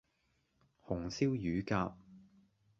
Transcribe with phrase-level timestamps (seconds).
[0.87, 1.93] 紅燒乳鴿